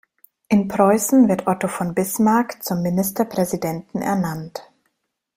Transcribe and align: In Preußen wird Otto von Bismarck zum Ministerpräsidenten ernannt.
In 0.49 0.67
Preußen 0.67 1.27
wird 1.29 1.45
Otto 1.45 1.67
von 1.67 1.93
Bismarck 1.93 2.63
zum 2.63 2.81
Ministerpräsidenten 2.81 4.01
ernannt. 4.01 4.63